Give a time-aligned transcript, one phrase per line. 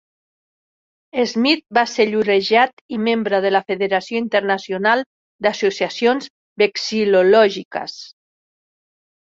[1.31, 5.05] Smith va ser llorejat i membre de la Federació Internacional
[5.49, 6.33] d'Associacions
[6.65, 8.03] Vexil·lològiques.